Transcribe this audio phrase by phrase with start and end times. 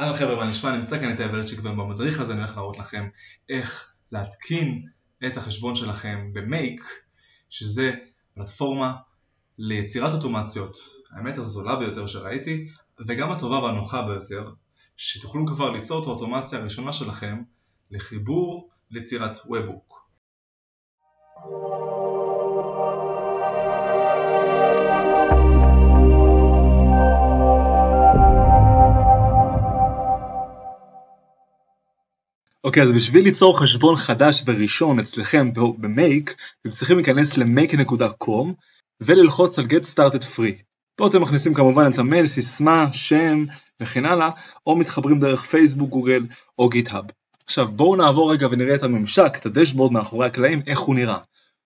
[0.00, 0.76] אהלן חבר'ה, מה נשמע?
[0.76, 3.08] נמצא כאן את האברצ'יק ובמדריך הזה אני הולך להראות לכם
[3.48, 4.86] איך להתקין
[5.26, 6.84] את החשבון שלכם במייק,
[7.50, 7.92] שזה
[8.34, 8.94] פלטפורמה
[9.58, 10.76] ליצירת אוטומציות,
[11.10, 12.68] האמת הזולה ביותר שראיתי,
[13.06, 14.52] וגם הטובה והנוחה ביותר,
[14.96, 17.42] שתוכלו כבר ליצור את האוטומציה הראשונה שלכם
[17.90, 19.97] לחיבור ליצירת ובוק.
[32.68, 38.46] אוקיי, אז בשביל ליצור חשבון חדש וראשון אצלכם במייק, אתם צריכים להיכנס ל-make.com
[39.02, 40.62] וללחוץ על get started free.
[40.96, 43.44] פה אתם מכניסים כמובן את המייל, סיסמה, שם
[43.80, 44.30] וכן הלאה,
[44.66, 46.26] או מתחברים דרך פייסבוק, גוגל
[46.58, 47.04] או גיטהאב.
[47.44, 51.18] עכשיו בואו נעבור רגע ונראה את הממשק, את הדשבורד מאחורי הקלעים, איך הוא נראה.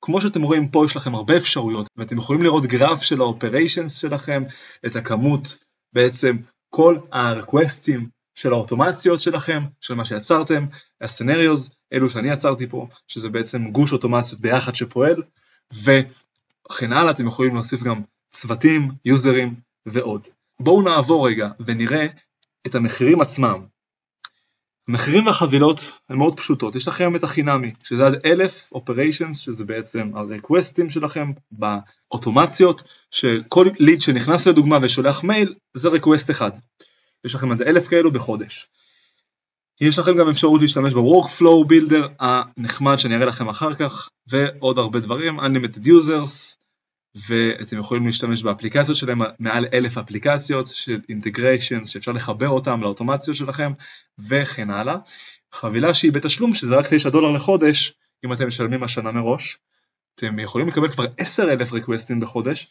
[0.00, 4.42] כמו שאתם רואים פה יש לכם הרבה אפשרויות ואתם יכולים לראות גרף של האופריישנס שלכם,
[4.86, 5.56] את הכמות,
[5.92, 6.36] בעצם
[6.70, 10.66] כל הרקווסטים של האוטומציות שלכם, של מה שיצרתם,
[11.00, 15.22] הסצנריוז, אלו שאני יצרתי פה, שזה בעצם גוש אוטומציות ביחד שפועל,
[15.72, 19.54] וכן הלאה, אתם יכולים להוסיף גם צוותים, יוזרים
[19.86, 20.26] ועוד.
[20.60, 22.06] בואו נעבור רגע ונראה
[22.66, 23.66] את המחירים עצמם.
[24.88, 30.10] המחירים והחבילות הן מאוד פשוטות, יש לכם את החינמי, שזה עד אלף אופריישנס, שזה בעצם
[30.14, 36.50] הרקווסטים שלכם באוטומציות, שכל ליד שנכנס לדוגמה ושולח מייל, זה רקווסט אחד.
[37.26, 38.68] יש לכם עד אלף כאלו בחודש.
[39.80, 45.00] יש לכם גם אפשרות להשתמש ב-workflow builder הנחמד שאני אראה לכם אחר כך, ועוד הרבה
[45.00, 46.56] דברים, unlimited users,
[47.28, 53.72] ואתם יכולים להשתמש באפליקציות שלהם, מעל אלף אפליקציות של integration שאפשר לחבר אותם לאוטומציות שלכם,
[54.28, 54.96] וכן הלאה.
[55.52, 59.58] חבילה שהיא בתשלום, שזה רק 9 דולר לחודש, אם אתם משלמים השנה מראש.
[60.14, 62.68] אתם יכולים לקבל כבר 10,000 ריקווסטים בחודש,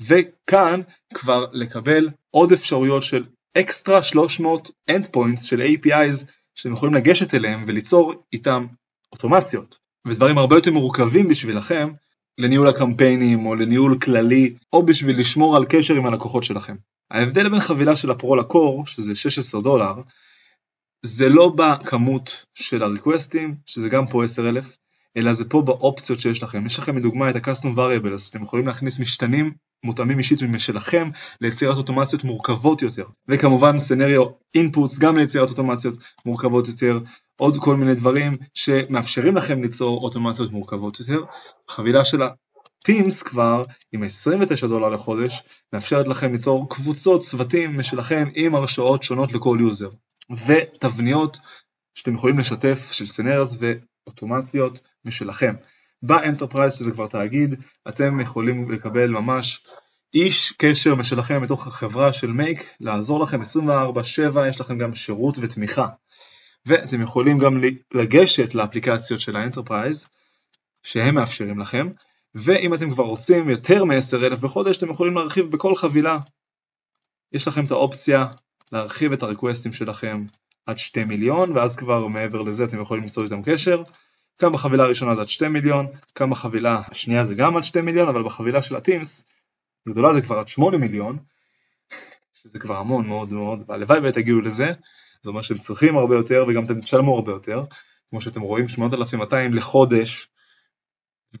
[0.00, 0.80] וכאן
[1.14, 3.24] כבר לקבל עוד אפשרויות של
[3.60, 8.66] אקסטרה 300 endpoints של APIs שאתם יכולים לגשת אליהם וליצור איתם
[9.12, 9.78] אוטומציות.
[10.06, 11.92] ודברים הרבה יותר מורכבים בשבילכם
[12.38, 16.76] לניהול הקמפיינים או לניהול כללי או בשביל לשמור על קשר עם הלקוחות שלכם.
[17.10, 19.94] ההבדל בין חבילה של הפרו לקור שזה 16 דולר
[21.02, 24.76] זה לא בכמות של הריקווסטים שזה גם פה 10,000
[25.16, 26.66] אלא זה פה באופציות שיש לכם.
[26.66, 29.54] יש לכם לדוגמה את ה-custom variables, שאתם יכולים להכניס משתנים
[29.84, 33.04] מותאמים אישית משלכם ליצירת אוטומציות מורכבות יותר.
[33.28, 36.98] וכמובן scenario inputs גם ליצירת אוטומציות מורכבות יותר,
[37.36, 41.20] עוד כל מיני דברים שמאפשרים לכם ליצור אוטומציות מורכבות יותר.
[41.68, 43.62] חבילה של ה-Teams כבר
[43.92, 49.88] עם 29 דולר לחודש מאפשרת לכם ליצור קבוצות, צוותים משלכם עם הרשאות שונות לכל user.
[50.46, 51.38] ותבניות
[51.94, 55.54] שאתם יכולים לשתף של scenarios ואוטומציות משלכם.
[56.02, 57.54] ב Enterprise שזה כבר תאגיד,
[57.88, 59.60] אתם יכולים לקבל ממש
[60.14, 65.86] איש קשר משלכם בתוך החברה של Make, לעזור לכם 24/7, יש לכם גם שירות ותמיכה.
[66.66, 67.60] ואתם יכולים גם
[67.94, 70.08] לגשת לאפליקציות של ה Enterprise,
[70.82, 71.88] שהם מאפשרים לכם,
[72.34, 76.18] ואם אתם כבר רוצים יותר מ-10,000 בחודש, אתם יכולים להרחיב בכל חבילה.
[77.32, 78.26] יש לכם את האופציה
[78.72, 80.24] להרחיב את הריקווסטים שלכם
[80.66, 83.82] עד 2 מיליון, ואז כבר מעבר לזה אתם יכולים למצוא איתם קשר.
[84.38, 88.08] כאן בחבילה הראשונה זה עד 2 מיליון, כאן בחבילה השנייה זה גם עד 2 מיליון,
[88.08, 89.28] אבל בחבילה של הטימס,
[89.88, 91.18] גדולה זה כבר עד 8 מיליון,
[92.34, 94.72] שזה כבר המון מאוד מאוד, והלוואי ותגיעו לזה,
[95.22, 97.64] זה אומר שאתם צריכים הרבה יותר וגם אתם תשלמו הרבה יותר,
[98.10, 100.28] כמו שאתם רואים 8200 לחודש,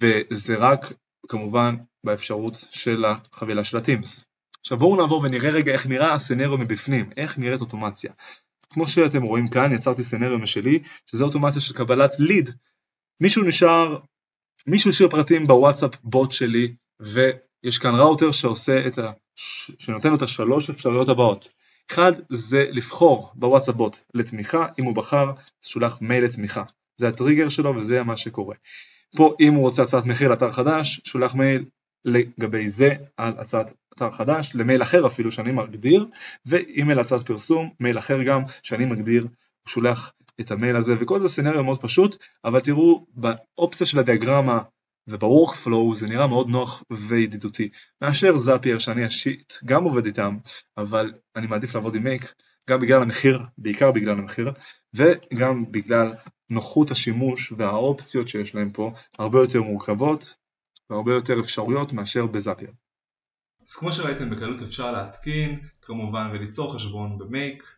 [0.00, 0.92] וזה רק
[1.28, 4.24] כמובן באפשרות של החבילה של הטימס.
[4.60, 8.12] עכשיו בואו נעבור ונראה רגע איך נראה הסנריו מבפנים, איך נראית אוטומציה.
[8.70, 12.50] כמו שאתם רואים כאן, יצרתי סנריו משלי, שזה אוטומציה של קבלת ליד
[13.22, 13.96] מישהו נשאר,
[14.66, 19.10] מישהו השאיר פרטים בוואטסאפ בוט שלי ויש כאן ראוטר שעושה את ה...
[19.78, 21.48] שנותן את השלוש אפשרויות הבאות.
[21.90, 25.32] אחד זה לבחור בוואטסאפ בוט לתמיכה, אם הוא בחר
[25.64, 26.62] שולח מייל לתמיכה.
[26.96, 28.54] זה הטריגר שלו וזה מה שקורה.
[29.16, 31.64] פה אם הוא רוצה הצעת מחיר לאתר חדש, שולח מייל
[32.04, 36.06] לגבי זה על הצעת אתר חדש, למייל אחר אפילו שאני מגדיר,
[36.46, 41.28] ואימייל הצעת פרסום, מייל אחר גם שאני מגדיר, הוא שולח את המייל הזה, וכל זה
[41.28, 44.58] scenario מאוד פשוט, אבל תראו באופציה של הדיאגרמה
[45.08, 47.68] וב-workflow זה נראה מאוד נוח וידידותי,
[48.02, 50.36] מאשר Zapier שאני אישית גם עובד איתם,
[50.76, 52.34] אבל אני מעדיף לעבוד עם Make,
[52.70, 54.52] גם בגלל המחיר, בעיקר בגלל המחיר,
[54.94, 56.14] וגם בגלל
[56.50, 60.34] נוחות השימוש והאופציות שיש להם פה הרבה יותר מורכבות
[60.90, 62.70] והרבה יותר אפשרויות מאשר ב Zapier.
[63.62, 67.76] אז כמו שראיתם בקלות אפשר להתקין כמובן וליצור חשבון ב Make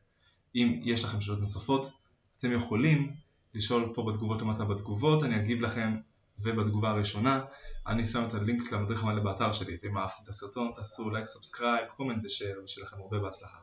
[0.55, 2.04] אם יש לכם שאלות נוספות
[2.45, 3.13] אתם יכולים
[3.55, 5.97] לשאול פה בתגובות למטה בתגובות, אני אגיב לכם
[6.39, 7.41] ובתגובה הראשונה.
[7.87, 11.87] אני שם את הלינק למדריך המלא באתר שלי ואם אהבתם את הסרטון תעשו like, subscribe,
[11.97, 13.59] comment ו share ושיהיה לכם הרבה בהצלחה